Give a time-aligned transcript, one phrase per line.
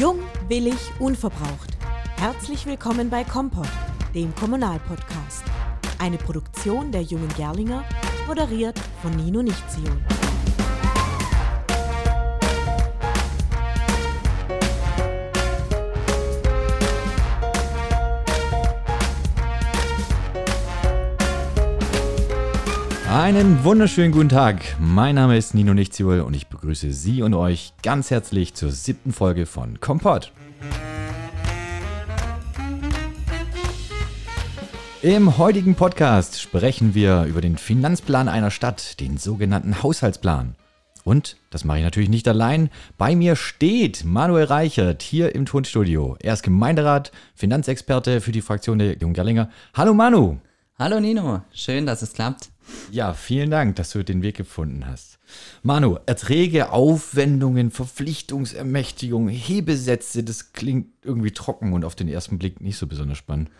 [0.00, 1.76] Jung, willig, unverbraucht.
[2.16, 3.68] Herzlich willkommen bei Kompott,
[4.14, 5.44] dem Kommunalpodcast.
[5.98, 7.84] Eine Produktion der Jungen Gerlinger,
[8.26, 10.02] moderiert von Nino Nichtzion.
[23.10, 24.76] Einen wunderschönen guten Tag.
[24.78, 29.12] Mein Name ist Nino Nichtziol und ich begrüße Sie und euch ganz herzlich zur siebten
[29.12, 30.30] Folge von Kompott.
[35.02, 40.54] Im heutigen Podcast sprechen wir über den Finanzplan einer Stadt, den sogenannten Haushaltsplan.
[41.02, 42.70] Und das mache ich natürlich nicht allein.
[42.96, 46.16] Bei mir steht Manuel Reichert hier im Tonstudio.
[46.20, 49.50] Er ist Gemeinderat, Finanzexperte für die Fraktion der Jungen Gerlinger.
[49.74, 50.38] Hallo Manu.
[50.80, 52.48] Hallo Nino, schön, dass es klappt.
[52.90, 55.18] Ja, vielen Dank, dass du den Weg gefunden hast.
[55.62, 62.78] Manu, Erträge, Aufwendungen, Verpflichtungsermächtigung, Hebesätze, das klingt irgendwie trocken und auf den ersten Blick nicht
[62.78, 63.50] so besonders spannend.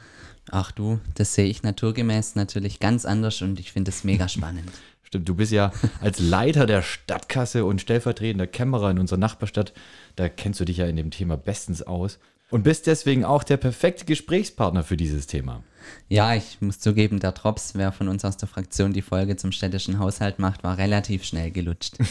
[0.51, 4.71] Ach du, das sehe ich naturgemäß natürlich ganz anders und ich finde es mega spannend.
[5.03, 9.75] Stimmt, du bist ja als Leiter der Stadtkasse und stellvertretender Kämmerer in unserer Nachbarstadt,
[10.17, 12.19] da kennst du dich ja in dem Thema bestens aus
[12.49, 15.63] und bist deswegen auch der perfekte Gesprächspartner für dieses Thema.
[16.09, 19.53] Ja, ich muss zugeben, der Drops, wer von uns aus der Fraktion die Folge zum
[19.53, 21.97] städtischen Haushalt macht, war relativ schnell gelutscht.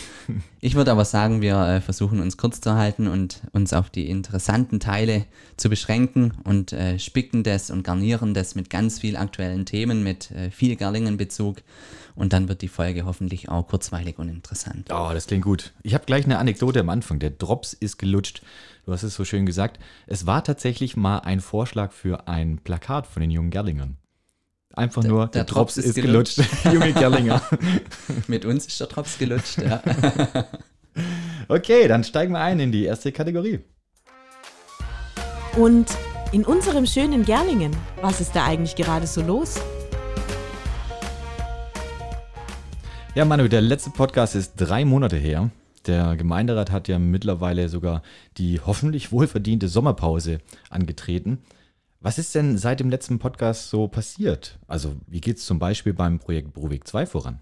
[0.61, 4.09] Ich würde aber sagen, wir äh, versuchen uns kurz zu halten und uns auf die
[4.09, 9.65] interessanten Teile zu beschränken und äh, spicken das und garnieren das mit ganz viel aktuellen
[9.65, 11.61] Themen, mit äh, viel Gerlingen-Bezug.
[12.19, 14.89] Und dann wird die Folge hoffentlich auch kurzweilig und interessant.
[14.91, 15.71] Oh, das klingt gut.
[15.83, 17.17] Ich habe gleich eine Anekdote am Anfang.
[17.19, 18.41] Der Drops ist gelutscht.
[18.85, 19.79] Du hast es so schön gesagt.
[20.05, 23.95] Es war tatsächlich mal ein Vorschlag für ein Plakat von den jungen Gerlingern.
[24.73, 26.35] Einfach nur, der, der Drops, Drops, ist gelutscht.
[26.35, 26.65] gelutscht.
[26.73, 27.41] Junge Gerlinger.
[28.27, 29.81] Mit uns ist der Drops gelutscht, ja.
[31.47, 33.61] okay, dann steigen wir ein in die erste Kategorie.
[35.55, 35.87] Und
[36.33, 39.61] in unserem schönen Gerlingen, was ist da eigentlich gerade so los?
[43.15, 45.49] Ja, Manu, der letzte Podcast ist drei Monate her.
[45.87, 48.03] Der Gemeinderat hat ja mittlerweile sogar
[48.37, 50.39] die hoffentlich wohlverdiente Sommerpause
[50.69, 51.39] angetreten.
[52.01, 54.59] Was ist denn seit dem letzten Podcast so passiert?
[54.67, 57.39] Also, wie geht es zum Beispiel beim Projekt Brovik 2 voran?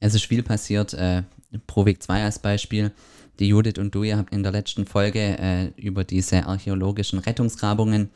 [0.00, 0.92] Es ist viel passiert.
[0.92, 1.22] Äh,
[1.66, 2.92] Provik 2 als Beispiel.
[3.38, 8.10] Die Judith und du, ihr habt in der letzten Folge äh, über diese archäologischen Rettungsgrabungen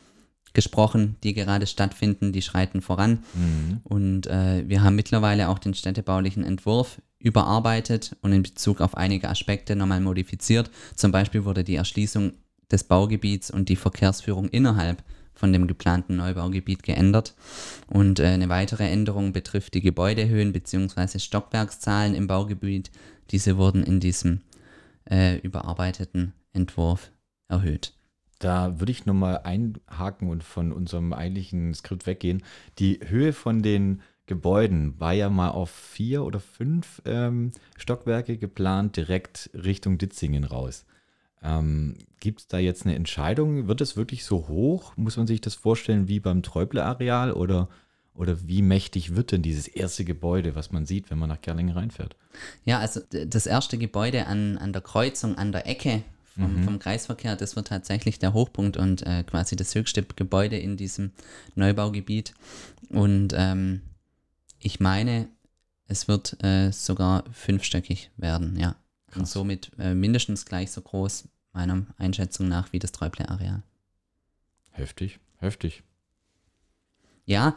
[0.54, 3.25] gesprochen, die gerade stattfinden, die schreiten voran.
[3.34, 3.81] Mhm.
[3.84, 9.28] Und äh, wir haben mittlerweile auch den städtebaulichen Entwurf überarbeitet und in Bezug auf einige
[9.28, 10.70] Aspekte nochmal modifiziert.
[10.94, 12.32] Zum Beispiel wurde die Erschließung
[12.70, 15.03] des Baugebiets und die Verkehrsführung innerhalb
[15.34, 17.34] von dem geplanten Neubaugebiet geändert.
[17.86, 21.19] Und äh, eine weitere Änderung betrifft die Gebäudehöhen bzw.
[21.19, 22.91] Stockwerkszahlen im Baugebiet.
[23.30, 24.41] Diese wurden in diesem
[25.09, 27.12] äh, überarbeiteten Entwurf
[27.48, 27.94] erhöht.
[28.38, 32.43] Da würde ich nochmal einhaken und von unserem eigentlichen Skript weggehen.
[32.78, 38.97] Die Höhe von den Gebäuden war ja mal auf vier oder fünf ähm, Stockwerke geplant,
[38.97, 40.84] direkt Richtung Ditzingen raus.
[41.43, 43.69] Ähm, Gibt es da jetzt eine Entscheidung?
[43.69, 44.97] Wird es wirklich so hoch?
[44.97, 47.69] Muss man sich das vorstellen wie beim Träuble-Areal oder,
[48.15, 51.75] oder wie mächtig wird denn dieses erste Gebäude, was man sieht, wenn man nach Gerlingen
[51.75, 52.15] reinfährt?
[52.65, 56.03] Ja, also das erste Gebäude an, an der Kreuzung, an der Ecke
[56.38, 56.65] vom, mhm.
[56.65, 61.12] vom Kreisverkehr, das wird tatsächlich der Hochpunkt und äh, quasi das höchste Gebäude in diesem
[61.54, 62.34] Neubaugebiet.
[62.91, 63.82] Und ähm,
[64.59, 65.28] ich meine,
[65.87, 68.77] es wird äh, sogar fünfstöckig werden, ja.
[69.09, 69.21] Krass.
[69.21, 73.62] Und somit äh, mindestens gleich so groß, meiner Einschätzung nach, wie das Träuble-Areal.
[74.71, 75.82] Heftig, heftig.
[77.25, 77.56] Ja,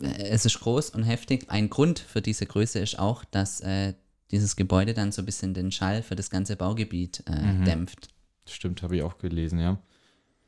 [0.00, 1.48] äh, es ist groß und heftig.
[1.48, 3.94] Ein Grund für diese Größe ist auch, dass äh,
[4.30, 7.64] dieses Gebäude dann so ein bisschen den Schall für das ganze Baugebiet äh, mhm.
[7.64, 8.08] dämpft.
[8.46, 9.78] Stimmt, habe ich auch gelesen, ja.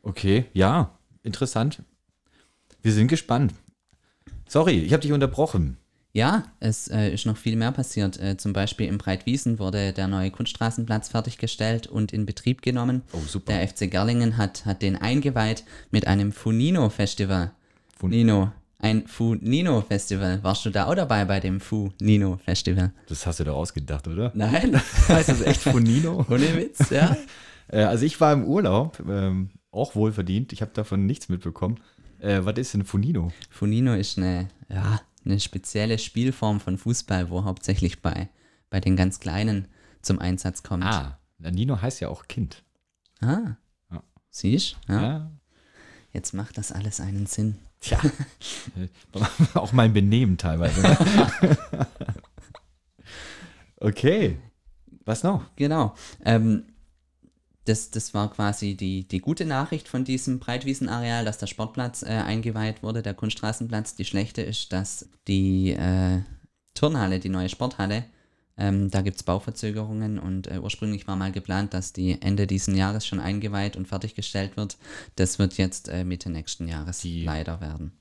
[0.03, 1.83] Okay, ja, interessant.
[2.83, 3.55] Wir sind gespannt.
[4.49, 5.77] Sorry, ich habe dich unterbrochen.
[6.15, 8.21] Ja, es äh, ist noch viel mehr passiert.
[8.21, 13.03] Äh, zum Beispiel im Breitwiesen wurde der neue Kunststraßenplatz fertiggestellt und in Betrieb genommen.
[13.13, 13.53] Oh, super.
[13.53, 17.53] Der FC Gerlingen hat, hat den eingeweiht mit einem Funino-Festival.
[17.97, 18.53] Funino.
[18.83, 20.43] Ein Funino-Festival.
[20.43, 22.93] Warst du da auch dabei bei dem Funino-Festival?
[23.07, 24.33] Das hast du doch ausgedacht, oder?
[24.35, 24.75] Nein.
[25.09, 26.27] heißt das echt Funino?
[26.29, 27.17] Ohne Witz, ja.
[27.69, 30.53] Äh, also ich war im Urlaub, ähm, auch wohlverdient.
[30.53, 31.79] Ich habe davon nichts mitbekommen.
[32.19, 33.33] Äh, was ist denn Funino?
[33.51, 38.29] Funino ist eine, ja, eine spezielle Spielform von Fußball, wo hauptsächlich bei,
[38.69, 39.69] bei den ganz Kleinen
[40.03, 40.85] zum Einsatz kommt.
[40.85, 42.65] Ah, Nino heißt ja auch Kind.
[43.21, 43.57] Ah,
[43.93, 44.03] ja.
[44.29, 45.03] siehst ja.
[45.03, 45.31] ja.
[46.13, 47.57] Jetzt macht das alles einen Sinn.
[47.83, 48.01] Tja,
[49.55, 50.81] auch mein Benehmen teilweise.
[50.81, 51.57] Ne?
[53.81, 54.39] okay,
[55.05, 55.45] was noch?
[55.57, 55.95] Genau.
[56.25, 56.65] Ähm,
[57.65, 62.07] das, das war quasi die, die gute Nachricht von diesem Breitwiesenareal, dass der Sportplatz äh,
[62.07, 63.97] eingeweiht wurde, der Kunststraßenplatz.
[63.97, 66.21] Die schlechte ist, dass die äh,
[66.75, 68.05] Turnhalle, die neue Sporthalle,
[68.59, 72.77] ähm, da gibt es Bauverzögerungen und äh, ursprünglich war mal geplant, dass die Ende dieses
[72.77, 74.77] Jahres schon eingeweiht und fertiggestellt wird.
[75.17, 77.93] Das wird jetzt äh, Mitte nächsten Jahres Die- leider werden.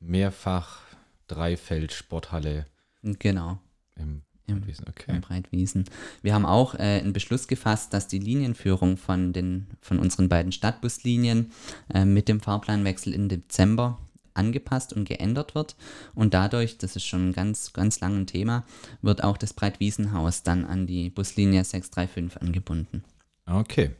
[0.00, 0.80] Mehrfach
[1.26, 2.66] Dreifeld-Sporthalle
[3.02, 3.58] Genau.
[3.96, 5.18] im Im, in Okay.
[5.20, 5.84] Breitwiesen.
[6.22, 10.52] Wir haben auch äh, einen Beschluss gefasst, dass die Linienführung von, den, von unseren beiden
[10.52, 11.52] Stadtbuslinien
[11.92, 13.98] äh, mit dem Fahrplanwechsel im Dezember
[14.38, 15.76] angepasst und geändert wird.
[16.14, 18.64] Und dadurch, das ist schon ein ganz, ganz langes Thema,
[19.02, 23.04] wird auch das Breitwiesenhaus dann an die Buslinie 635 angebunden.
[23.46, 23.90] Okay.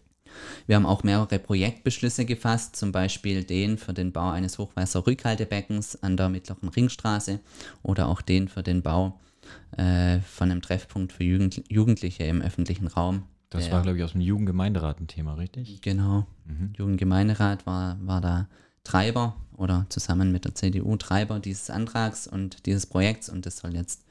[0.67, 6.17] Wir haben auch mehrere Projektbeschlüsse gefasst, zum Beispiel den für den Bau eines Hochwasserrückhaltebeckens an
[6.17, 7.41] der Mittleren Ringstraße
[7.83, 9.19] oder auch den für den Bau
[9.77, 13.25] äh, von einem Treffpunkt für Jugend Jugendliche im öffentlichen Raum.
[13.51, 15.81] Das Der- war, glaube ich, aus dem Jugendgemeinderat ein Thema, richtig?
[15.81, 16.27] Genau.
[16.45, 16.73] Mhm.
[16.77, 18.49] Jugendgemeinderat war, war da
[18.89, 23.75] Treiber oder zusammen mit der CDU Treiber dieses Antrags und dieses Projekts und das soll
[23.75, 24.03] jetzt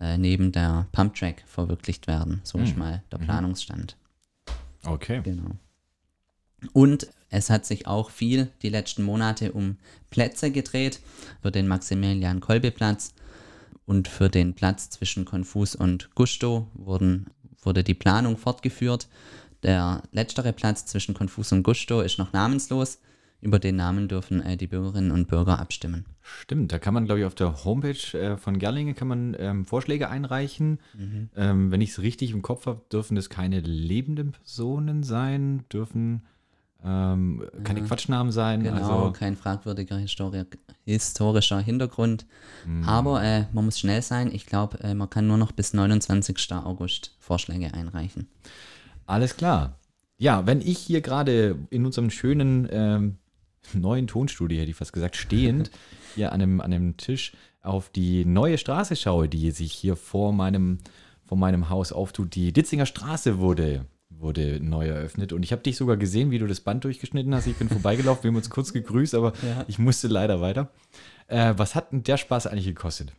[0.00, 2.40] äh, neben der Pumptrack verwirklicht werden.
[2.42, 2.78] So ist Mhm.
[2.80, 3.96] mal der Planungsstand.
[4.84, 5.20] Okay.
[5.22, 5.50] Genau.
[6.72, 9.76] Und es hat sich auch viel die letzten Monate um
[10.10, 10.98] Plätze gedreht.
[11.42, 13.14] Für den Maximilian-Kolbe-Platz
[13.86, 17.26] und für den Platz zwischen Konfus und Gusto wurden,
[17.62, 19.06] wurde die Planung fortgeführt.
[19.62, 22.98] Der letztere Platz zwischen Konfus und Gusto ist noch namenslos.
[23.40, 26.06] Über den Namen dürfen äh, die Bürgerinnen und Bürger abstimmen.
[26.22, 29.64] Stimmt, da kann man, glaube ich, auf der Homepage äh, von Gerlingen kann man ähm,
[29.64, 30.80] Vorschläge einreichen.
[31.36, 36.22] Ähm, wenn ich es richtig im Kopf habe, dürfen das keine lebenden Personen sein, dürfen
[36.84, 38.62] ähm, keine Quatschnamen sein.
[38.62, 40.44] Genau, Also, kein fragwürdiger Histori
[40.84, 42.26] historischer Hintergrund.
[42.66, 42.84] Mhm.
[42.84, 44.30] Aber äh, man muss schnell sein.
[44.32, 46.52] Ich glaube, äh, man kann nur noch bis 29.
[46.52, 48.28] August Vorschläge einreichen.
[49.06, 49.78] alles klar.
[50.20, 53.18] Ja, wenn ich hier gerade in unserem schönen ähm,
[53.74, 55.70] neuen Tonstudio, hätte ich fast gesagt, stehend
[56.14, 57.32] hier an einem, an einem Tisch
[57.62, 60.78] auf die neue Straße schaue, die sich hier vor meinem,
[61.24, 62.34] vor meinem Haus auftut.
[62.34, 66.46] Die Ditzinger Straße wurde, wurde neu eröffnet und ich habe dich sogar gesehen, wie du
[66.46, 67.46] das Band durchgeschnitten hast.
[67.46, 69.64] Ich bin vorbeigelaufen, wir haben uns kurz gegrüßt, aber Ja.
[69.68, 70.70] ich musste leider weiter.
[71.26, 73.12] Äh, was hat denn der Spaß eigentlich gekostet?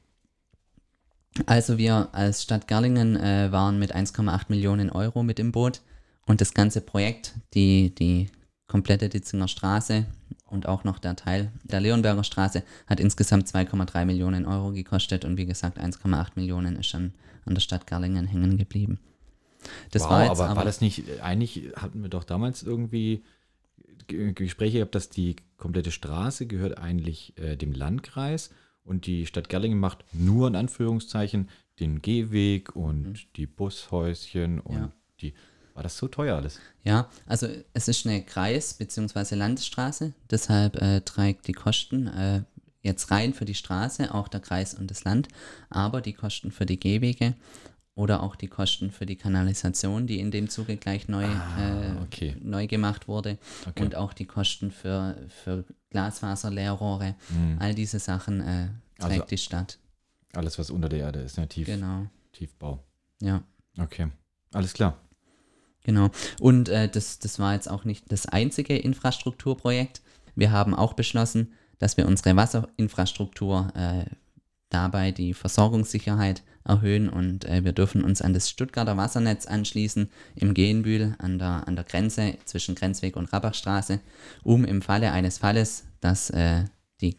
[1.46, 5.82] Also wir als Stadt Gerlingen äh, waren mit 1,8 Millionen Euro mit im Boot
[6.26, 8.30] und das ganze Projekt, die, die
[8.70, 10.06] komplette Ditzinger Straße
[10.48, 15.36] und auch noch der Teil der Leonberger Straße hat insgesamt 2,3 Millionen Euro gekostet und
[15.36, 17.14] wie gesagt 1,8 Millionen ist dann
[17.46, 19.00] an der Stadt Gerlingen hängen geblieben.
[19.92, 23.24] Das wow, war jetzt aber, aber, war das nicht, eigentlich hatten wir doch damals irgendwie
[24.08, 28.52] G- Gespräche gehabt, dass die komplette Straße gehört eigentlich äh, dem Landkreis
[28.86, 31.50] und die Stadt Gerlingen macht nur in Anführungszeichen
[31.80, 34.82] den Gehweg und die Bushäuschen und Mhm.
[34.84, 34.92] Ja.
[35.22, 35.34] die.
[35.80, 36.60] War das so teuer alles?
[36.84, 39.36] Ja, also es ist eine Kreis- bzw.
[39.36, 42.42] Landesstraße, deshalb äh, trägt die Kosten äh,
[42.82, 45.30] jetzt rein für die Straße auch der Kreis und das Land,
[45.70, 47.34] aber die Kosten für die Gehwege
[47.96, 52.36] oder auch die Kosten für die Kanalisation, die in dem Zuge gleich neu, äh, okay.
[52.42, 53.82] neu gemacht wurde Okay.
[53.82, 57.16] und auch die Kosten für, für Glasfaser, Leerrohre,
[57.60, 58.68] all diese Sachen äh,
[59.00, 59.78] trägt Also- die Stadt.
[60.34, 61.48] Alles, was unter der Erde ist, ne?
[61.48, 62.84] Tief, Genau, Tiefbau.
[63.22, 63.42] ja.
[63.80, 64.10] Okay.
[64.52, 64.98] Alles klar.
[65.84, 66.10] Genau.
[66.40, 70.02] Und äh, das, das war jetzt auch nicht das einzige Infrastrukturprojekt.
[70.36, 74.06] Wir haben auch beschlossen, dass wir unsere Wasserinfrastruktur äh,
[74.70, 80.54] dabei die Versorgungssicherheit erhöhen und äh, wir dürfen uns an das Stuttgarter Wassernetz anschließen im
[80.54, 84.00] Gehenbühl an der, an der Grenze zwischen Grenzweg und Rabachstraße,
[84.44, 86.66] um im Falle eines Falles, dass äh,
[87.02, 87.18] die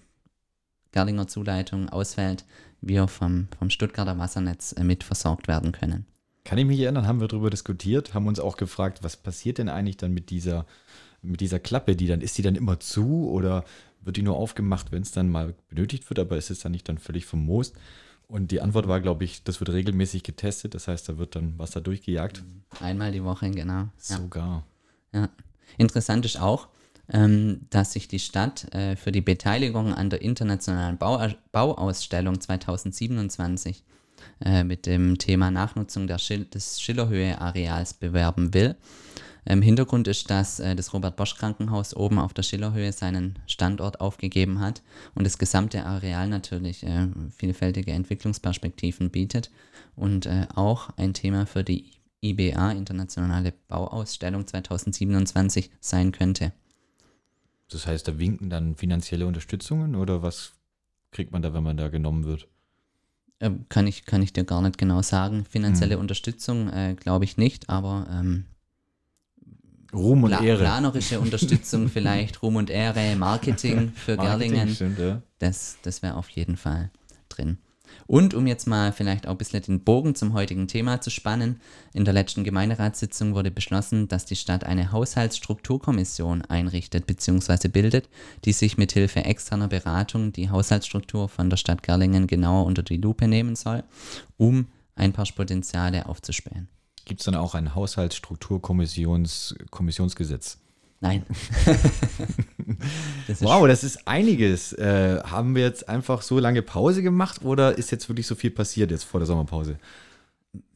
[0.92, 2.44] Gerlinger Zuleitung ausfällt,
[2.80, 6.06] wir vom, vom Stuttgarter Wassernetz äh, mit versorgt werden können.
[6.50, 9.68] Kann ich mich erinnern, haben wir darüber diskutiert, haben uns auch gefragt, was passiert denn
[9.68, 10.66] eigentlich dann mit dieser,
[11.22, 13.64] mit dieser Klappe, die dann, ist die dann immer zu oder
[14.00, 16.88] wird die nur aufgemacht, wenn es dann mal benötigt wird, aber ist es dann nicht
[16.88, 17.76] dann völlig vermoost?
[18.26, 21.56] Und die Antwort war, glaube ich, das wird regelmäßig getestet, das heißt, da wird dann
[21.56, 22.42] Wasser durchgejagt.
[22.80, 23.82] Einmal die Woche, genau.
[23.82, 23.90] Ja.
[23.98, 24.64] Sogar.
[25.12, 25.28] Ja.
[25.78, 26.66] Interessant ist auch,
[27.12, 33.84] ähm, dass sich die Stadt äh, für die Beteiligung an der internationalen Bau Bauausstellung 2027
[34.44, 38.76] äh, mit dem Thema Nachnutzung Schil des Schillerhöhe-Areals bewerben will.
[39.46, 44.82] Ähm, Hintergrund ist, dass äh, das Robert-Bosch-Krankenhaus oben auf der Schillerhöhe seinen Standort aufgegeben hat
[45.14, 49.50] und das gesamte Areal natürlich äh, vielfältige Entwicklungsperspektiven bietet
[49.96, 51.90] und äh, auch ein Thema für die
[52.22, 56.52] IBA, Internationale Bauausstellung 2027, sein könnte.
[57.70, 60.52] Das heißt, da winken dann finanzielle Unterstützungen oder was
[61.12, 62.48] kriegt man da, wenn man da genommen wird?
[63.40, 65.44] Ähm, kann, ich, kann ich dir gar nicht genau sagen.
[65.48, 66.00] Finanzielle Hm.
[66.02, 68.44] Unterstützung äh, glaube ich nicht, aber ähm,
[69.92, 70.62] Ruhm und pla Ehre.
[70.62, 74.74] planerische Unterstützung vielleicht, Ruhm und Ehre, Marketing für Marketing, Gerlingen.
[74.74, 75.22] Stimmt, ja.
[75.38, 76.90] Das, das wäre auf jeden Fall
[77.28, 77.58] drin.
[78.06, 81.60] Und um jetzt mal vielleicht auch ein bisschen den Bogen zum heutigen Thema zu spannen,
[81.92, 87.68] in der letzten Gemeinderatssitzung wurde beschlossen, dass die Stadt eine Haushaltsstrukturkommission einrichtet bzw.
[87.68, 88.08] bildet,
[88.44, 92.96] die sich mit Hilfe externer Beratung die Haushaltsstruktur von der Stadt Gerlingen genauer unter die
[92.96, 93.84] Lupe nehmen soll,
[94.36, 96.68] um Einsparpotenziale aufzuspähen.
[97.04, 100.58] Gibt es dann auch ein Haushaltsstrukturkommissionsgesetz?
[101.00, 101.24] Nein.
[103.26, 104.72] das Wow, das ist einiges.
[104.74, 108.50] Äh, haben wir jetzt einfach so lange Pause gemacht oder ist jetzt wirklich so viel
[108.50, 109.78] passiert jetzt vor der Sommerpause?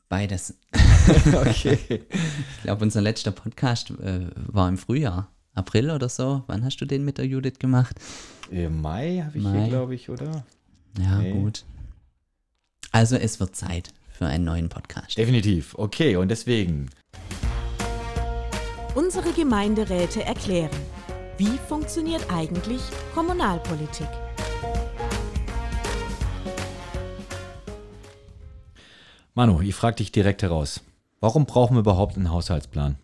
[0.08, 0.54] beides.
[1.34, 1.78] okay.
[1.88, 6.44] Ich glaube, unser letzter Podcast äh, war im Frühjahr, April oder so.
[6.46, 7.96] Wann hast du den mit der Judith gemacht?
[8.52, 9.60] Äh, Mai habe ich Mai.
[9.62, 10.44] hier, glaube ich, oder?
[11.00, 11.32] Ja, Okay.
[11.32, 11.64] gut.
[12.92, 15.18] Also es wird Zeit für einen neuen Podcast.
[15.18, 15.74] Definitiv.
[15.76, 16.90] Okay, und deswegen.
[18.94, 20.70] Unsere Gemeinderäte erklären,
[21.36, 22.80] wie funktioniert eigentlich
[23.12, 24.06] Kommunalpolitik.
[29.34, 30.80] Manu, ich frage dich direkt heraus.
[31.18, 32.94] Warum brauchen wir überhaupt einen Haushaltsplan?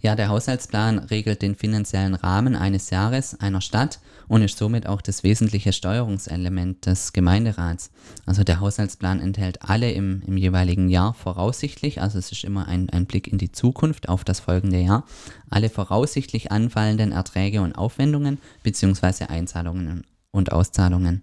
[0.00, 5.02] Ja, der Haushaltsplan regelt den finanziellen Rahmen eines Jahres einer Stadt und ist somit auch
[5.02, 7.90] das wesentliche Steuerungselement des Gemeinderats.
[8.26, 12.90] Also der Haushaltsplan enthält alle im, im jeweiligen Jahr voraussichtlich, also es ist immer ein,
[12.90, 15.04] ein Blick in die Zukunft auf das folgende Jahr,
[15.50, 19.24] alle voraussichtlich anfallenden Erträge und Aufwendungen bzw.
[19.24, 21.22] Einzahlungen und Auszahlungen.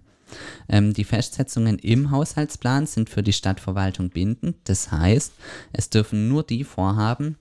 [0.68, 4.56] Ähm, die Festsetzungen im Haushaltsplan sind für die Stadtverwaltung bindend.
[4.64, 5.32] Das heißt,
[5.72, 7.36] es dürfen nur die Vorhaben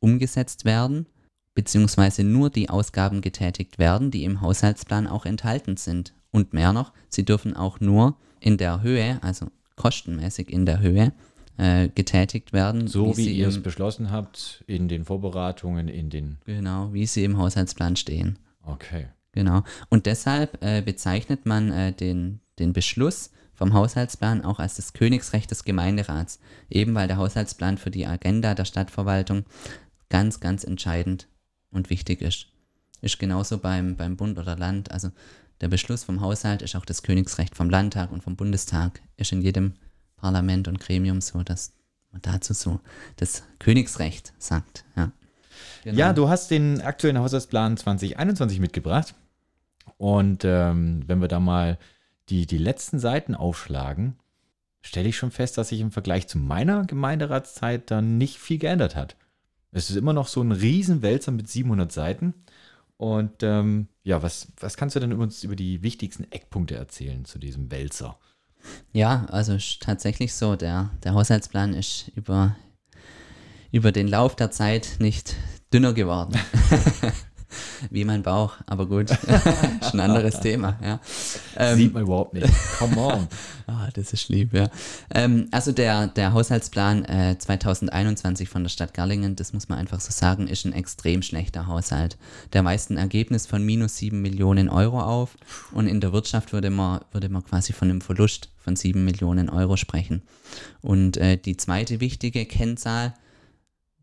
[0.00, 1.06] umgesetzt werden,
[1.54, 6.14] beziehungsweise nur die Ausgaben getätigt werden, die im Haushaltsplan auch enthalten sind.
[6.30, 11.12] Und mehr noch, sie dürfen auch nur in der Höhe, also kostenmäßig in der Höhe,
[11.56, 12.86] äh, getätigt werden.
[12.86, 16.38] So wie, sie ihr es beschlossen habt, in den Vorbereitungen, in den.
[16.46, 18.38] Genau, wie sie im Haushaltsplan stehen.
[18.62, 19.08] Okay.
[19.32, 19.62] Genau.
[19.88, 25.50] Und deshalb äh, bezeichnet man äh, den, den Beschluss vom Haushaltsplan auch als das Königsrecht
[25.50, 26.40] des Gemeinderats,
[26.70, 29.44] eben weil der Haushaltsplan für die Agenda der Stadtverwaltung
[30.10, 31.26] ganz, ganz entscheidend
[31.70, 32.48] und wichtig ist.
[33.00, 34.90] Ist genauso beim, beim Bund oder Land.
[34.90, 35.10] Also
[35.62, 39.00] der Beschluss vom Haushalt ist auch das Königsrecht vom Landtag und vom Bundestag.
[39.16, 39.72] Ist in jedem
[40.16, 41.72] Parlament und Gremium so, dass
[42.12, 42.80] man dazu so
[43.16, 44.84] das Königsrecht sagt.
[44.96, 45.12] Ja,
[45.84, 45.98] Genau.
[45.98, 49.14] Ja, du hast den aktuellen Haushaltsplan 2021 mitgebracht.
[49.96, 51.78] Und ähm, wenn wir da mal
[52.28, 54.16] die, die letzten Seiten aufschlagen,
[54.82, 58.96] stelle ich schon fest, dass sich im Vergleich zu meiner Gemeinderatszeit dann nicht viel geändert
[58.96, 59.16] hat.
[59.72, 62.34] Es ist immer noch so ein Riesenwälzer mit 700 Seiten.
[62.96, 67.38] Und ähm, ja, was, was kannst du denn uns über die wichtigsten Eckpunkte erzählen zu
[67.38, 68.18] diesem Wälzer?
[68.92, 72.56] Ja, also tatsächlich so, der, der Haushaltsplan ist über,
[73.72, 75.34] über den Lauf der Zeit nicht
[75.72, 76.38] dünner geworden.
[77.90, 79.10] Wie mein Bauch, aber gut,
[79.80, 81.00] ist ein anderes Thema, ja.
[81.56, 82.48] Ähm, Sieht man überhaupt nicht.
[82.78, 83.28] Come on.
[83.72, 84.68] Ah, das ist lieb, ja.
[85.14, 90.00] Ähm, also der, der Haushaltsplan äh, 2021 von der Stadt Garlingen, das muss man einfach
[90.00, 92.18] so sagen, ist ein extrem schlechter Haushalt.
[92.52, 95.36] Der weist ein Ergebnis von minus 7 Millionen Euro auf
[95.70, 99.48] und in der Wirtschaft würde man, würde man quasi von einem Verlust von 7 Millionen
[99.48, 100.22] Euro sprechen.
[100.80, 103.14] Und äh, die zweite wichtige Kennzahl,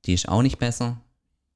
[0.06, 1.02] die ist auch nicht besser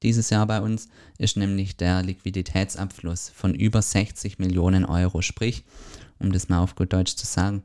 [0.02, 5.22] dieses Jahr bei uns, ist nämlich der Liquiditätsabfluss von über 60 Millionen Euro.
[5.22, 5.64] Sprich,
[6.18, 7.62] um das mal auf gut Deutsch zu sagen,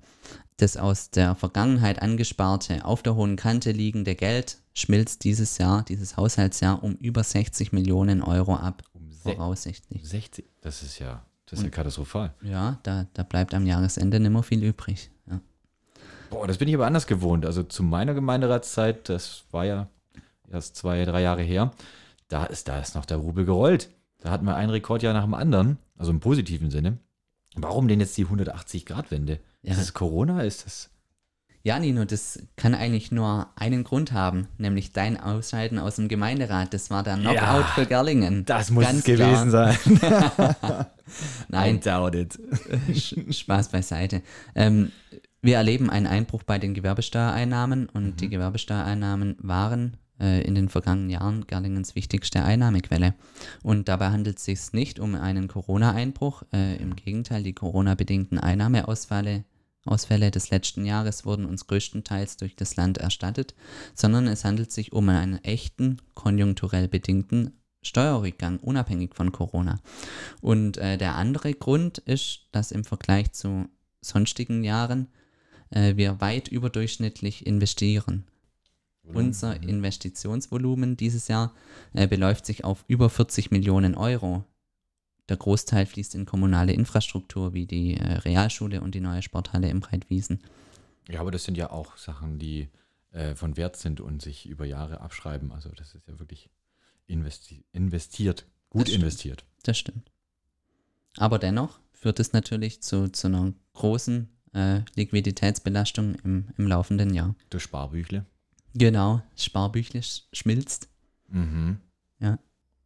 [0.58, 6.18] das aus der Vergangenheit angesparte, auf der hohen Kante liegende Geld schmilzt dieses Jahr, dieses
[6.18, 10.08] Haushaltsjahr um über 60 Millionen Euro ab, Um voraussichtlich.
[10.08, 12.34] 60, das ist ja, das ist ja katastrophal.
[12.42, 15.12] Ja, da, da bleibt am Jahresende nicht mehr viel übrig.
[15.30, 15.40] Ja.
[16.30, 17.46] Boah, das bin ich aber anders gewohnt.
[17.46, 19.88] Also zu meiner Gemeinderatszeit, das war ja
[20.52, 21.72] erst zwei, drei Jahre her,
[22.28, 23.90] da ist, da ist noch der Rubel gerollt.
[24.20, 26.98] Da hatten wir ein Rekordjahr nach dem anderen, also im positiven Sinne.
[27.56, 29.40] Warum denn jetzt die 180-Grad-Wende?
[29.62, 29.72] Ja.
[29.72, 30.42] Ist das Corona?
[30.44, 30.90] Ist das.
[31.64, 36.74] Ja, Nino, das kann eigentlich nur einen Grund haben, nämlich dein Ausscheiden aus dem Gemeinderat.
[36.74, 38.46] Das war der Knockout Ja, für Gerlingen.
[38.46, 39.74] Das muss Ganz es gewesen klar.
[39.74, 40.86] sein.
[41.50, 42.40] Nein, I doubt it.
[43.36, 44.22] Spaß beiseite.
[44.56, 44.92] Ähm,
[45.42, 51.48] wir erleben einen Einbruch bei den Gewerbesteuereinnahmen und die Gewerbesteuereinnahmen waren in den vergangenen Jahren
[51.48, 53.14] Gerlingens wichtigste Einnahmequelle.
[53.64, 56.44] Und dabei handelt es sich nicht um einen Corona-Einbruch.
[56.54, 59.44] Äh, Im Gegenteil, die Corona-bedingten Einnahmeausfälle
[59.88, 63.56] Ausfälle des letzten Jahres wurden uns größtenteils durch das Land erstattet,
[63.94, 69.80] sondern es handelt sich um einen echten, konjunkturell bedingten Steuerrückgang, unabhängig von Corona.
[70.42, 73.70] Und äh, der andere Grund ist, dass im Vergleich zu
[74.02, 75.08] sonstigen Jahren
[75.70, 78.26] äh, wir weit überdurchschnittlich investieren.
[79.14, 81.54] Unser Investitionsvolumen dieses Jahr
[81.94, 84.44] äh, beläuft sich auf über 40 Millionen Euro.
[85.30, 89.80] Der Großteil fließt in kommunale Infrastruktur wie die äh, Realschule und die neue Sporthalle im
[89.80, 90.42] Breitwiesen.
[91.10, 92.70] Ja, aber das sind ja auch Sachen, die
[93.12, 95.52] äh, von Wert sind und sich über Jahre abschreiben.
[95.52, 96.50] Also das ist ja wirklich
[97.08, 99.46] investi investiert, gut Das investiert.
[99.64, 100.12] Das stimmt.
[101.18, 107.36] Aber dennoch führt es natürlich zu, zu einer großen äh, Liquiditätsbelastung im, im laufenden Jahr.
[107.50, 108.26] Das Sparbüchle.
[108.78, 110.88] Genau, Sparbüchle sch- schmilzt.
[111.30, 111.78] Mhm.
[112.20, 112.38] Ja.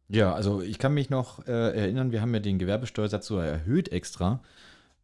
[0.08, 3.90] Ja, also ich kann mich noch äh, erinnern, wir haben ja den Gewerbesteuersatz so erhöht
[3.90, 4.42] extra.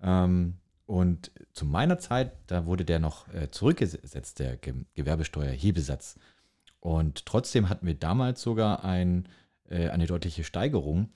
[0.02, 0.54] Ähm,
[0.86, 6.18] und zu meiner Zeit, da wurde der noch äh, zurückgesetzt, der Ge Gewerbesteuerhebesatz.
[6.80, 9.28] Und trotzdem hatten wir damals sogar ein,
[9.68, 11.10] äh, eine deutliche Steigerung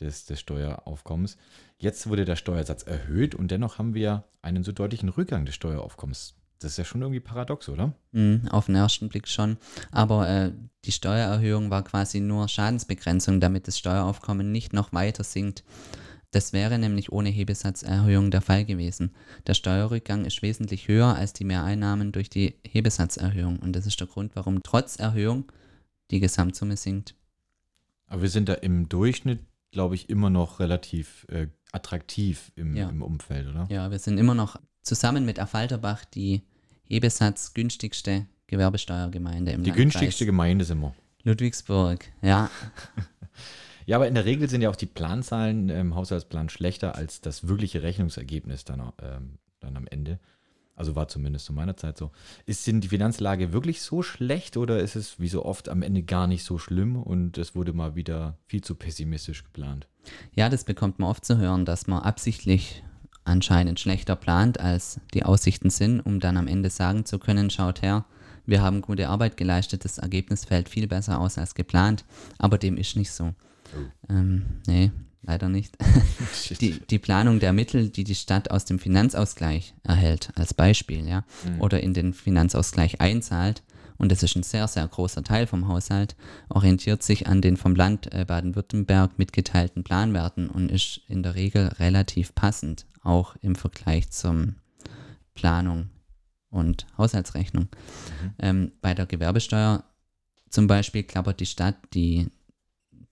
[0.00, 1.36] des, des Steueraufkommens.
[1.78, 6.36] Jetzt wurde der Steuersatz erhöht und dennoch haben wir einen so deutlichen Rückgang des Steueraufkommens.
[6.60, 7.92] Das ist ja schon irgendwie paradox, oder?
[8.12, 9.58] Mm, auf den ersten Blick schon.
[9.90, 10.52] Aber äh,
[10.84, 15.64] die Steuererhöhung war quasi nur Schadensbegrenzung, damit das Steueraufkommen nicht noch weiter sinkt.
[16.30, 19.14] Das wäre nämlich ohne Hebesatzerhöhung der Fall gewesen.
[19.46, 23.58] Der Steuerrückgang ist wesentlich höher als die Mehreinnahmen durch die Hebesatzerhöhung.
[23.58, 25.50] Und das ist der Grund, warum trotz Erhöhung
[26.10, 27.14] die Gesamtsumme sinkt.
[28.06, 29.40] Aber wir sind da im Durchschnitt,
[29.72, 32.88] glaube ich, immer noch relativ äh, attraktiv im, Ja.
[32.88, 33.66] im Umfeld, oder?
[33.70, 34.56] Ja, wir sind immer noch
[34.86, 36.42] zusammen mit Affalterbach die
[36.84, 39.92] Hebesatz günstigste Gewerbesteuergemeinde im Die Landkreis.
[39.94, 40.94] günstigste Gemeinde sind wir.
[41.24, 42.50] Ludwigsburg, ja.
[43.88, 47.46] Ja, aber in der Regel sind ja auch die Planzahlen im Haushaltsplan schlechter als das
[47.46, 50.18] wirkliche Rechnungsergebnis dann, ähm, dann am Ende.
[50.74, 52.10] Also war zumindest zu meiner Zeit so.
[52.46, 56.02] Ist denn die Finanzlage wirklich so schlecht oder ist es wie so oft am Ende
[56.02, 59.86] gar nicht so schlimm und es wurde mal wieder viel zu pessimistisch geplant?
[60.34, 62.82] Ja, das bekommt man oft zu hören, dass man absichtlich
[63.26, 67.82] anscheinend schlechter plant, als die Aussichten sind, um dann am Ende sagen zu können, schaut
[67.82, 68.04] her,
[68.46, 72.04] wir haben gute Arbeit geleistet, das Ergebnis fällt viel besser aus als geplant,
[72.38, 73.34] aber dem ist nicht so.
[74.08, 74.92] Ähm, nee,
[75.22, 75.76] leider nicht.
[76.60, 81.24] die, die Planung der Mittel, die die Stadt aus dem Finanzausgleich erhält, als Beispiel, ja,
[81.58, 83.62] oder in den Finanzausgleich einzahlt,
[83.98, 86.16] und das ist ein sehr, sehr großer Teil vom Haushalt,
[86.48, 91.68] orientiert sich an den vom Land äh, Baden-Württemberg mitgeteilten Planwerten und ist in der Regel
[91.78, 94.56] relativ passend, auch im Vergleich zum
[95.34, 95.90] Planung
[96.50, 97.68] und Haushaltsrechnung.
[98.38, 99.84] Ähm, bei der Gewerbesteuer
[100.50, 102.28] zum Beispiel klappert die Stadt die,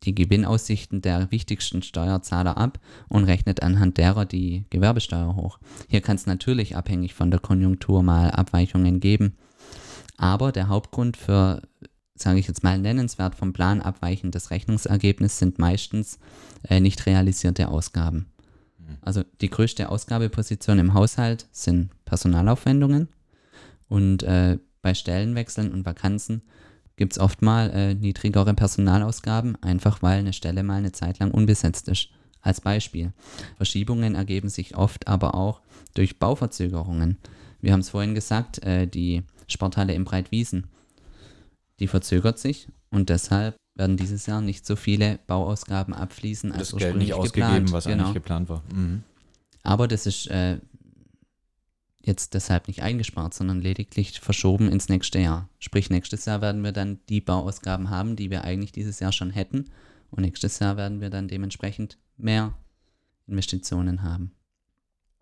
[0.05, 5.59] die Gewinnaussichten der wichtigsten Steuerzahler ab und rechnet anhand derer die Gewerbesteuer hoch.
[5.89, 9.37] Hier kann es natürlich abhängig von der Konjunktur mal Abweichungen geben,
[10.17, 11.63] aber der Hauptgrund für,
[12.15, 16.19] sage ich jetzt mal, nennenswert vom Plan abweichendes Rechnungsergebnis sind meistens
[16.69, 18.27] äh, nicht realisierte Ausgaben.
[19.01, 23.09] Also die größte Ausgabeposition im Haushalt sind Personalaufwendungen
[23.89, 26.43] und äh, bei Stellenwechseln und Vakanzen
[26.97, 31.31] gibt es oft mal äh, niedrigere Personalausgaben, einfach weil eine Stelle mal eine Zeit lang
[31.31, 32.09] unbesetzt ist.
[32.41, 33.15] Als Beispiel.
[33.57, 35.63] Verschiebungen ergeben sich oft aber auch
[35.95, 37.17] durch Bauverzögerungen.
[37.63, 40.67] Wir haben es vorhin gesagt, äh, die Sporthalle im Breitwiesen,
[41.81, 46.79] die verzögert sich und deshalb werden dieses Jahr nicht so viele Bauausgaben abfließen als das
[46.79, 47.73] Geld nicht ursprünglich ausgegeben, geplant.
[47.73, 48.05] was genau.
[48.05, 48.63] eigentlich geplant war.
[48.73, 49.03] Mhm.
[49.63, 50.59] Aber das ist äh,
[52.03, 55.49] jetzt deshalb nicht eingespart, sondern lediglich verschoben ins nächste Jahr.
[55.59, 59.31] Sprich, nächstes Jahr werden wir dann die Bauausgaben haben, die wir eigentlich dieses Jahr schon
[59.31, 59.71] hätten.
[60.11, 62.57] Und nächstes Jahr werden wir dann dementsprechend mehr
[63.27, 64.33] Investitionen haben.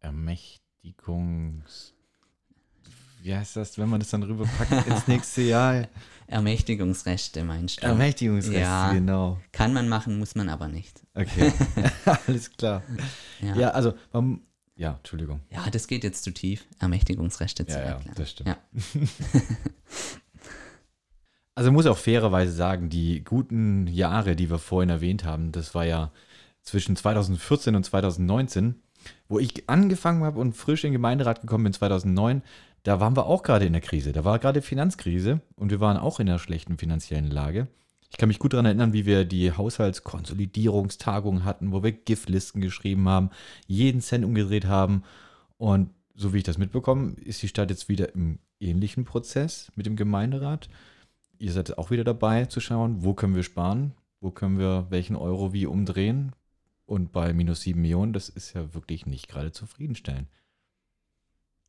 [0.01, 1.95] Ermächtigungs...
[3.23, 5.87] Wie heißt das, wenn man das dann rüberpackt ins nächste Jahr?
[6.27, 7.87] Ermächtigungsrechte meinst du?
[7.87, 8.93] Ermächtigungsrechte, Ja.
[8.93, 9.39] genau.
[9.53, 11.01] Kann man machen, muss man aber nicht.
[11.15, 11.53] Okay,
[12.27, 12.83] alles klar.
[13.41, 13.55] Ja.
[13.55, 14.41] Ja, also, man,
[14.75, 15.41] ja, Entschuldigung.
[15.51, 18.15] Ja, das geht jetzt zu tief, Ermächtigungsrechte zu Ja, ja, erklären.
[18.17, 18.49] das stimmt.
[18.49, 18.57] Ja.
[21.55, 25.85] Also muss auch fairerweise sagen, die guten Jahre, die wir vorhin erwähnt haben, das war
[25.85, 26.11] ja
[26.63, 28.77] zwischen 2014 und 2019,
[29.29, 32.43] wo ich angefangen habe und frisch in den Gemeinderat gekommen bin 2009,
[32.83, 34.13] da waren wir auch gerade in der Krise.
[34.13, 37.69] Da war gerade Finanzkrise und wir waren auch in einer schlechten finanziellen Lage.
[38.11, 43.09] Ich kann mich gut daran erinnern, wie wir die Haushaltskonsolidierungstagung hatten, wo wir Giftlisten geschrieben
[43.09, 43.31] haben,
[43.67, 45.03] jeden Cent umgedreht haben.
[45.57, 49.87] Und so wie ich das mitbekomme, ist die Stadt jetzt wieder im ähnlichen Prozess mit
[49.87, 50.69] dem Gemeinderat.
[51.39, 55.17] Ihr seid auch wieder dabei zu schauen, wo können wir sparen, wo können wir welchen
[55.17, 56.33] Euro wie umdrehen.
[56.85, 60.29] Und bei minus 7 Millionen, das ist ja wirklich nicht gerade zufriedenstellend.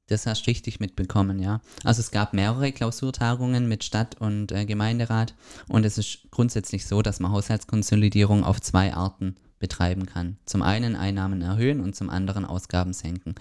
[0.08, 1.62] Das hast du richtig mitbekommen, ja.
[1.84, 5.34] Also es gab mehrere Klausurtagungen mit Stadt- und äh, Gemeinderat
[5.70, 10.38] und es ist grundsätzlich so, dass man Haushaltskonsolidierung auf zwei Arten betreiben kann.
[10.46, 13.36] Zum einen Einnahmen erhöhen und zum anderen Ausgaben senken.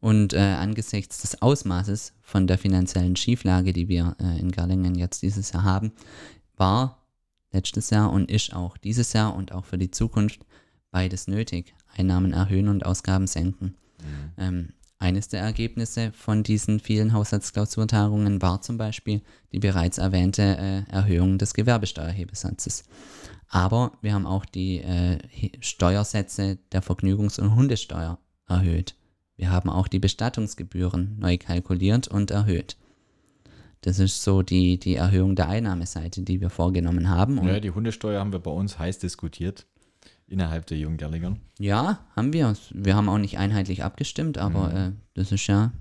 [0.00, 5.22] Und äh, angesichts des Ausmaßes von der finanziellen Schieflage, die wir äh, in Gerlingen jetzt
[5.22, 5.92] dieses Jahr haben,
[6.56, 7.04] war
[7.52, 10.40] letztes Jahr und ist auch dieses Jahr und auch für die Zukunft
[10.90, 11.74] beides nötig.
[11.96, 13.76] Einnahmen erhöhen und Ausgaben senken.
[14.00, 14.32] Mhm.
[14.36, 20.92] Ähm, eines der Ergebnisse von diesen vielen Haushaltsklausurtagungen war zum Beispiel die bereits erwähnte äh,
[20.92, 22.84] Erhöhung des Gewerbesteuerhebesatzes.
[23.48, 25.18] Aber wir haben auch die äh,
[25.60, 28.96] Steuersätze der Vergnügungs- und Hundesteuer erhöht.
[29.36, 32.76] Wir haben auch die Bestattungsgebühren neu kalkuliert und erhöht.
[33.82, 37.46] Das ist so die, die Erhöhung der Einnahmeseite, die wir vorgenommen haben.
[37.46, 39.67] ja, die Hundesteuer haben wir bei uns heiß diskutiert
[40.28, 41.36] innerhalb der jungen Gerlinger.
[41.58, 42.54] Ja, haben wir.
[42.70, 44.76] Wir haben auch nicht einheitlich abgestimmt, aber mhm.
[44.76, 45.72] äh, das ist ja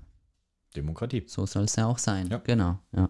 [0.76, 1.24] Demokratie.
[1.28, 2.28] So soll es ja auch sein.
[2.28, 2.38] Ja.
[2.38, 3.10] Genau, ja.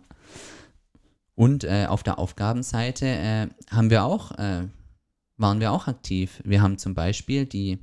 [1.35, 4.67] Und äh, auf der Aufgabenseite äh, haben wir auch, äh,
[5.37, 6.41] waren wir auch aktiv.
[6.43, 7.77] Wir haben zum Beispiel die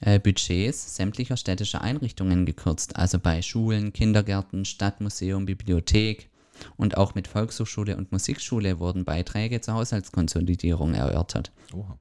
[0.00, 6.30] äh, Budgets sämtlicher städtischer Einrichtungen gekürzt, also bei Schulen, Kindergärten, Stadtmuseum, Bibliothek
[6.76, 11.52] und auch mit Volkshochschule und Musikschule wurden Beiträge zur Haushaltskonsolidierung erörtert.
[11.72, 11.98] Oha.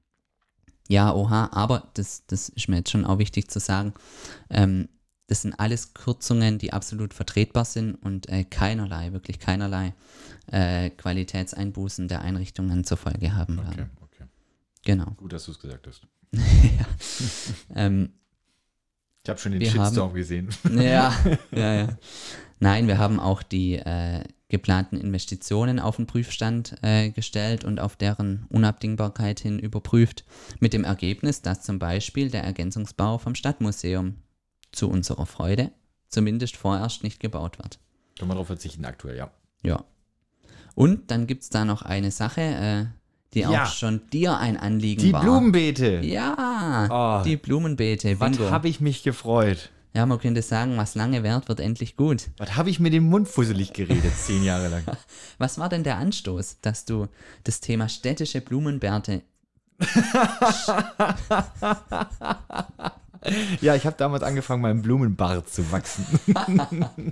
[0.88, 3.94] Ja, oha, aber das, das ist mir jetzt schon auch wichtig zu sagen.
[4.50, 4.88] Ähm,
[5.28, 9.94] das sind alles Kürzungen, die absolut vertretbar sind und äh, keinerlei, wirklich keinerlei
[10.52, 13.92] äh, Qualitätseinbußen der Einrichtungen zur Folge haben okay, werden.
[14.02, 14.24] Okay.
[14.86, 15.12] Genau.
[15.18, 16.04] Gut, dass du es gesagt hast.
[16.32, 16.86] ja.
[17.76, 18.14] ähm,
[19.24, 20.50] ich habe schon den Shitstorm haben, gesehen.
[20.72, 21.14] ja,
[21.52, 21.98] ja, ja.
[22.60, 27.96] Nein, wir haben auch die äh, geplanten Investitionen auf den Prüfstand äh, gestellt und auf
[27.96, 30.24] deren Unabdingbarkeit hin überprüft,
[30.60, 34.16] mit dem Ergebnis, dass zum Beispiel der Ergänzungsbau vom Stadtmuseum
[34.72, 35.72] zu unserer Freude
[36.08, 37.80] zumindest vorerst nicht gebaut wird.
[38.18, 39.32] Kann man darauf verzichten aktuell, ja.
[39.64, 39.84] Ja.
[40.76, 42.86] Und dann gibt es da noch eine Sache, äh,
[43.34, 43.64] die ja.
[43.64, 45.22] auch schon dir ein Anliegen die war.
[45.22, 46.02] Die Blumenbeete.
[46.04, 48.16] Ja, oh, die Blumenbeete.
[48.16, 48.46] Bingo.
[48.46, 49.72] Was habe ich mich gefreut.
[49.98, 52.30] Ja, man könnte sagen, was lange währt, wird endlich gut.
[52.38, 54.84] Was habe ich mir den Mund fusselig geredet, zehn Jahre lang?
[55.40, 57.08] was war denn der Anstoß, dass du
[57.46, 59.24] das Thema städtische Blumenbärte
[63.62, 66.06] ja, ich habe damals angefangen, meinen Blumenbart zu wachsen.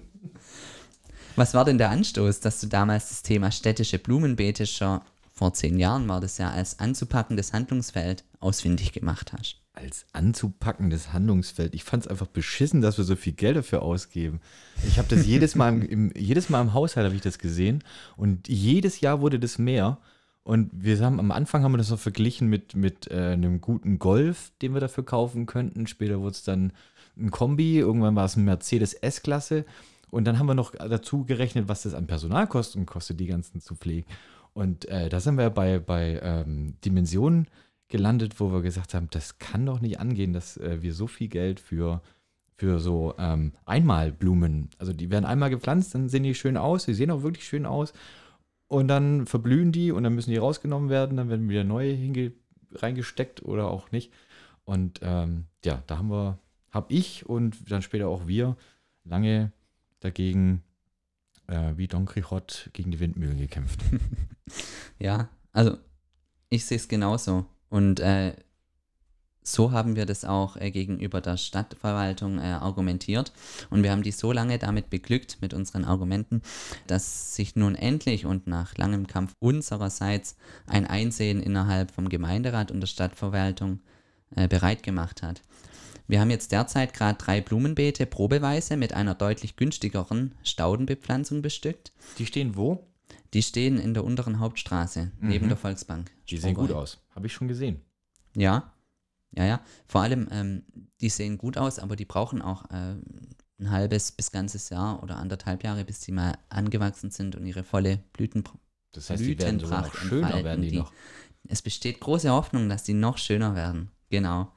[1.36, 5.02] Was war denn der Anstoß, dass du damals das Thema städtische Blumenbeete schon
[5.34, 9.65] vor zehn Jahren war das ja als anzupackendes Handlungsfeld ausfindig gemacht hast?
[9.76, 11.76] Als anzupackendes Handlungsfeld.
[11.76, 14.40] Ich fand es einfach beschissen, dass wir so viel Geld dafür ausgeben.
[14.88, 17.84] Ich habe das jedes Mal im, im, jedes Mal im Haushalt habe ich das gesehen
[18.16, 20.00] und jedes Jahr wurde das mehr.
[20.44, 24.00] Und wir haben am Anfang haben wir das noch verglichen mit, mit äh, einem guten
[24.00, 25.88] Golf, den wir dafür kaufen könnten.
[25.88, 26.72] Später wurde es dann
[27.18, 29.66] ein Kombi, irgendwann war es ein Mercedes S-Klasse.
[30.12, 33.76] Und dann haben wir noch dazu gerechnet, was das an Personalkosten kostet, die ganzen zu
[33.76, 34.08] pflegen.
[34.54, 37.48] Und äh, da sind wir bei, bei ähm, Dimensionen
[37.88, 41.28] gelandet, wo wir gesagt haben, das kann doch nicht angehen, dass äh, wir so viel
[41.28, 42.02] Geld für,
[42.56, 46.94] für so ähm, Einmalblumen, also die werden einmal gepflanzt, dann sehen die schön aus, sie
[46.94, 47.94] sehen auch wirklich schön aus
[48.68, 52.32] und dann verblühen die und dann müssen die rausgenommen werden, dann werden wieder neue
[52.74, 54.12] reingesteckt oder auch nicht.
[54.64, 56.40] Und ähm, ja, da haben wir,
[56.72, 58.58] habe ich und dann später auch wir
[59.04, 59.52] lange
[60.00, 60.64] dagegen
[61.48, 63.80] äh, wie Don Quixote gegen die Windmühlen gekämpft.
[65.00, 65.78] ja, also
[66.50, 67.46] ich sehe es genauso.
[67.76, 68.32] Und äh,
[69.44, 73.34] so haben wir das auch äh, gegenüber der Stadtverwaltung äh, argumentiert.
[73.70, 76.42] Und wir haben die so lange damit beglückt, mit unseren Argumenten,
[76.88, 82.80] dass sich nun endlich und nach langem Kampf unsererseits ein Einsehen innerhalb vom Gemeinderat und
[82.80, 83.82] der Stadtverwaltung
[84.38, 85.42] äh, bereit gemacht hat.
[86.08, 91.92] Wir haben jetzt derzeit gerade drei Blumenbeete probeweise mit einer deutlich günstigeren Staudenbepflanzung bestückt.
[92.20, 92.88] Die stehen wo?
[93.36, 95.28] Die stehen in der unteren Hauptstraße, mhm.
[95.28, 96.10] neben der Volksbank.
[96.30, 97.02] Die sehen gut aus.
[97.14, 97.82] Habe ich schon gesehen.
[98.34, 98.72] Ja,
[99.36, 99.62] ja, ja.
[99.86, 100.64] Vor allem, ähm,
[101.02, 102.96] die sehen gut aus, aber die brauchen auch äh,
[103.60, 107.66] ein halbes bis ganzes Jahr oder anderthalb Jahre, bis sie mal angewachsen sind und ihre
[107.66, 108.46] volle Blüten
[108.94, 110.94] Das heißt, die werden sogar noch schöner werden die, die noch.
[111.50, 113.92] Es besteht große Hoffnung, dass die noch schöner werden.
[114.10, 114.54] Genau.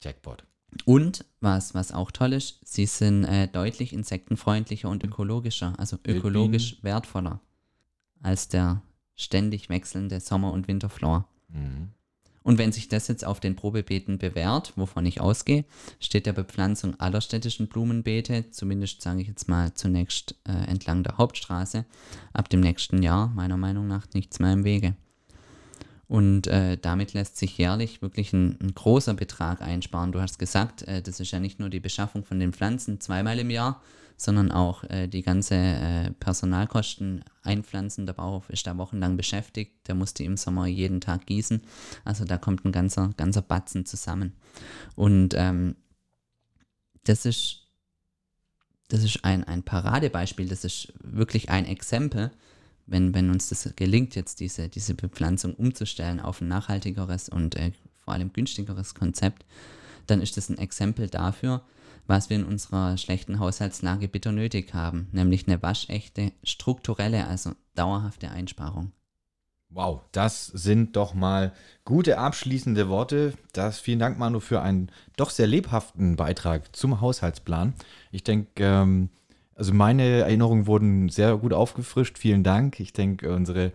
[0.00, 0.44] Jackpot.
[0.84, 6.80] Und was, was auch toll ist, sie sind äh, deutlich insektenfreundlicher und ökologischer, also ökologisch
[6.84, 7.40] wertvoller
[8.22, 8.82] als der
[9.14, 11.28] ständig wechselnde Sommer- und Winterflor.
[11.48, 11.90] Mhm.
[12.42, 15.66] Und wenn sich das jetzt auf den Probebeeten bewährt, wovon ich ausgehe,
[16.00, 21.18] steht der Bepflanzung aller städtischen Blumenbeete, zumindest sage ich jetzt mal zunächst äh, entlang der
[21.18, 21.84] Hauptstraße,
[22.32, 24.94] ab dem nächsten Jahr meiner Meinung nach nichts mehr im Wege.
[26.08, 30.10] Und äh, damit lässt sich jährlich wirklich ein, ein, großer Betrag einsparen.
[30.10, 33.38] Du hast gesagt, äh, das ist ja nicht nur die Beschaffung von den Pflanzen zweimal
[33.38, 33.82] im Jahr,
[34.16, 38.06] sondern auch äh, die ganze äh, Personalkosten einpflanzen.
[38.06, 41.60] Der Bauer ist da wochenlang beschäftigt, der musste im Sommer jeden Tag gießen.
[42.06, 44.32] Also da kommt ein ganzer, ganzer Batzen zusammen.
[44.96, 45.76] Und ähm,
[47.04, 47.66] das ist,
[48.88, 52.30] das ist ein, ein Paradebeispiel, das ist wirklich ein Exempel,
[52.88, 57.72] wenn, wenn uns das gelingt, jetzt diese, diese Bepflanzung umzustellen auf ein nachhaltigeres und äh,
[58.00, 59.44] vor allem günstigeres Konzept,
[60.06, 61.62] dann ist das ein Exempel dafür,
[62.06, 68.30] was wir in unserer schlechten Haushaltslage bitter nötig haben, nämlich eine waschechte, strukturelle, also dauerhafte
[68.30, 68.92] Einsparung.
[69.70, 71.52] Wow, das sind doch mal
[71.84, 73.34] gute abschließende Worte.
[73.52, 77.74] Das, vielen Dank, Manu, für einen doch sehr lebhaften Beitrag zum Haushaltsplan.
[78.10, 79.10] Ich denke, ähm,
[79.58, 82.16] also meine Erinnerungen wurden sehr gut aufgefrischt.
[82.16, 82.78] Vielen Dank.
[82.78, 83.72] Ich denke, unsere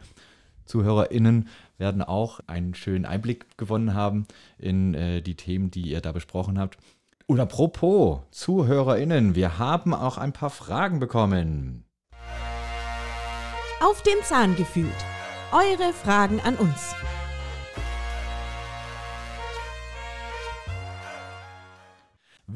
[0.65, 4.25] ZuhörerInnen werden auch einen schönen Einblick gewonnen haben
[4.57, 6.77] in äh, die Themen, die ihr da besprochen habt.
[7.25, 11.83] Und apropos ZuhörerInnen, wir haben auch ein paar Fragen bekommen.
[13.81, 14.87] Auf den Zahn gefühlt.
[15.51, 16.95] Eure Fragen an uns.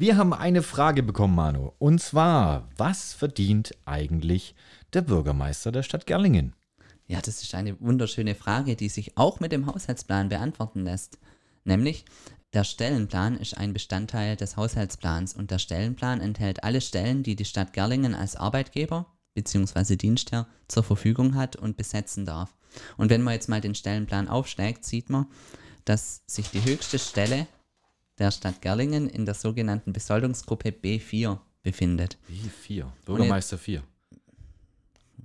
[0.00, 1.72] Wir haben eine Frage bekommen, Manu.
[1.80, 4.54] Und zwar, was verdient eigentlich
[4.92, 6.54] der Bürgermeister der Stadt Gerlingen?
[7.08, 11.18] Ja, das ist eine wunderschöne Frage, die sich auch mit dem Haushaltsplan beantworten lässt.
[11.64, 12.04] Nämlich,
[12.52, 17.44] der Stellenplan ist ein Bestandteil des Haushaltsplans und der Stellenplan enthält alle Stellen, die die
[17.44, 19.96] Stadt Gerlingen als Arbeitgeber bzw.
[19.96, 22.54] Dienstherr zur Verfügung hat und besetzen darf.
[22.98, 25.26] Und wenn man jetzt mal den Stellenplan aufschlägt, sieht man,
[25.84, 27.48] dass sich die höchste Stelle
[28.18, 32.18] der Stadt Gerlingen in der sogenannten Besoldungsgruppe B4 befindet.
[32.30, 33.82] B4, Bürgermeister 4.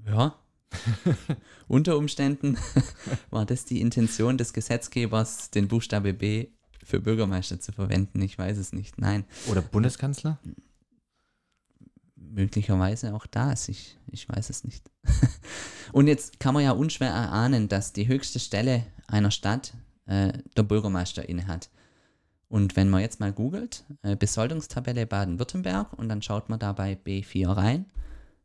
[0.07, 0.35] Ja.
[1.67, 2.57] Unter Umständen
[3.29, 6.47] war das die Intention des Gesetzgebers, den Buchstabe B
[6.83, 8.21] für Bürgermeister zu verwenden.
[8.21, 8.99] Ich weiß es nicht.
[8.99, 9.25] Nein.
[9.49, 10.39] Oder Bundeskanzler?
[12.15, 13.69] Möglicherweise auch das.
[13.69, 14.89] Ich, ich weiß es nicht.
[15.91, 19.73] Und jetzt kann man ja unschwer erahnen, dass die höchste Stelle einer Stadt
[20.07, 21.69] äh, der Bürgermeister innehat.
[22.53, 26.95] Und wenn man jetzt mal googelt, äh, Besoldungstabelle Baden-Württemberg und dann schaut man da bei
[27.03, 27.85] B4 rein,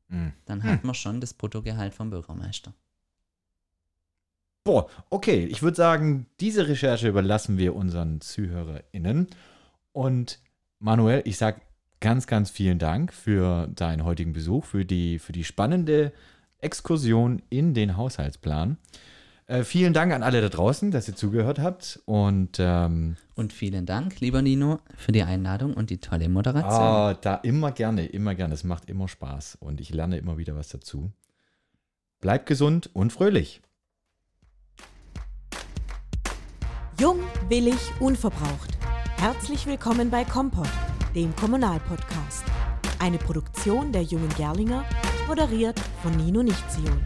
[0.09, 0.33] mhm.
[0.47, 0.87] dann hat hm.
[0.87, 2.73] man schon das Bruttogehalt vom Bürgermeister.
[4.65, 9.27] Boah, okay, ich würde sagen, diese Recherche überlassen wir unseren ZuhörerInnen.
[9.93, 10.41] Und
[10.79, 11.61] Manuel, ich sage
[12.01, 16.15] ganz, ganz vielen Dank für deinen heutigen Besuch, für die, für die spannende
[16.61, 18.79] Exkursion in den Haushaltsplan.
[19.49, 22.01] Äh, vielen Dank an alle da draußen, dass ihr zugehört habt.
[22.05, 26.71] Und, ähm, und vielen Dank, lieber Nino, für die Einladung und die tolle Moderation.
[26.71, 28.53] Ah, da immer gerne, immer gerne.
[28.53, 31.11] Es macht immer Spaß und ich lerne immer wieder was dazu.
[32.21, 33.63] Bleibt gesund und fröhlich.
[37.01, 38.77] Jung, billig, unverbraucht.
[39.17, 40.69] Herzlich willkommen bei Kompott,
[41.15, 42.45] dem Kommunalpodcast.
[42.99, 44.85] Eine Produktion der Jungen Gerlinger,
[45.27, 47.01] moderiert von Nino Nichtzion.